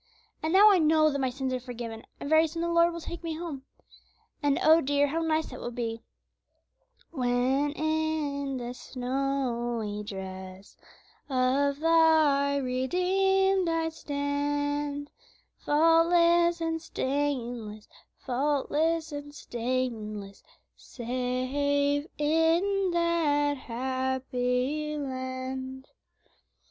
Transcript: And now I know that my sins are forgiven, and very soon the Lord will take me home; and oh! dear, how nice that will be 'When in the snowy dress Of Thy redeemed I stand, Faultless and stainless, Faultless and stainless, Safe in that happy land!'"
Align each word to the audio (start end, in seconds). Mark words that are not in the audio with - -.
And 0.41 0.51
now 0.51 0.71
I 0.71 0.79
know 0.79 1.11
that 1.11 1.19
my 1.19 1.29
sins 1.29 1.53
are 1.53 1.59
forgiven, 1.59 2.03
and 2.19 2.27
very 2.27 2.47
soon 2.47 2.63
the 2.63 2.69
Lord 2.69 2.91
will 2.91 3.01
take 3.01 3.23
me 3.23 3.35
home; 3.35 3.65
and 4.41 4.57
oh! 4.63 4.81
dear, 4.81 5.05
how 5.05 5.21
nice 5.21 5.51
that 5.51 5.59
will 5.59 5.69
be 5.69 6.01
'When 7.11 7.69
in 7.73 8.57
the 8.57 8.73
snowy 8.73 10.01
dress 10.01 10.75
Of 11.29 11.81
Thy 11.81 12.57
redeemed 12.57 13.69
I 13.69 13.89
stand, 13.89 15.11
Faultless 15.59 16.61
and 16.61 16.81
stainless, 16.81 17.87
Faultless 18.25 19.11
and 19.11 19.31
stainless, 19.35 20.41
Safe 20.75 22.07
in 22.17 22.89
that 22.91 23.55
happy 23.55 24.97
land!'" 24.97 25.85